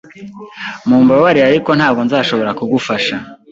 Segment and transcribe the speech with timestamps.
[0.87, 3.15] Mumbabarire, ariko ntabwo nzashobora kugufasha